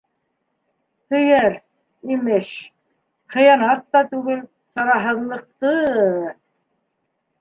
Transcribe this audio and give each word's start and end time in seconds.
Һөйәр, 1.15 1.57
имеш... 2.15 2.49
хыянат 3.35 3.85
та 3.97 4.03
түгел, 4.15 4.41
сараһыҙлыҡты... 4.77 5.75